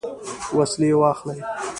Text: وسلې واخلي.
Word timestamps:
وسلې 0.57 0.89
واخلي. 0.99 1.39